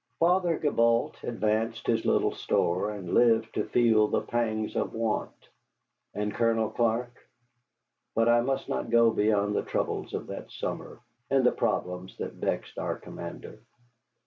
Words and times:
Father 0.17 0.57
Gibault 0.59 1.17
advanced 1.21 1.85
his 1.85 2.05
little 2.07 2.31
store, 2.31 2.89
and 2.89 3.13
lived 3.13 3.53
to 3.53 3.65
feel 3.69 4.07
the 4.07 4.23
pangs 4.23 4.75
of 4.75 4.93
want. 4.95 5.49
And 6.15 6.33
Colonel 6.33 6.71
Clark? 6.71 7.15
But 8.15 8.27
I 8.27 8.41
must 8.41 8.67
not 8.67 8.89
go 8.89 9.11
beyond 9.11 9.55
the 9.55 9.61
troubles 9.61 10.15
of 10.15 10.25
that 10.25 10.49
summer, 10.51 11.01
and 11.29 11.43
the 11.45 11.51
problems 11.51 12.17
that 12.17 12.33
vexed 12.33 12.79
our 12.79 12.95
commander. 12.97 13.59